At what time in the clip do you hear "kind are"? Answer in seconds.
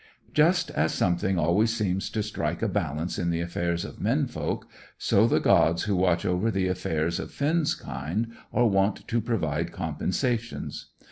7.75-8.65